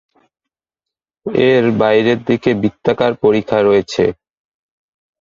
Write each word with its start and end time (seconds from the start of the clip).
এর 1.45 1.65
বাইরের 1.79 2.19
দিকে 2.19 2.49
একটি 2.49 2.59
বৃত্তাকার 2.61 3.11
পরিখা 3.23 3.57
রয়েছে। 3.61 4.03